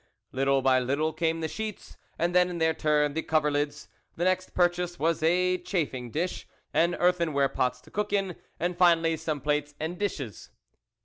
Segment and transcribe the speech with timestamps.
[0.31, 4.55] Little by little came the sheets, and then in their turn the coverlids; the next
[4.55, 9.41] purchase was a chafing dish, and earthen ware pots to cook in, and finally some
[9.41, 10.49] plates and dishes.